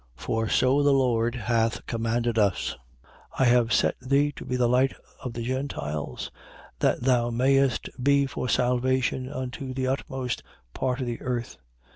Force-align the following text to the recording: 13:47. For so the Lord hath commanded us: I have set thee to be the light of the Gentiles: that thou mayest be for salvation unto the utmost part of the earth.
13:47. 0.17 0.23
For 0.25 0.49
so 0.49 0.81
the 0.81 0.93
Lord 0.93 1.35
hath 1.35 1.85
commanded 1.85 2.39
us: 2.39 2.75
I 3.37 3.45
have 3.45 3.71
set 3.71 3.93
thee 4.01 4.31
to 4.31 4.43
be 4.43 4.55
the 4.55 4.67
light 4.67 4.95
of 5.23 5.33
the 5.33 5.43
Gentiles: 5.43 6.31
that 6.79 7.01
thou 7.03 7.29
mayest 7.29 7.87
be 8.01 8.25
for 8.25 8.49
salvation 8.49 9.29
unto 9.31 9.75
the 9.75 9.85
utmost 9.85 10.41
part 10.73 11.01
of 11.01 11.05
the 11.05 11.21
earth. 11.21 11.57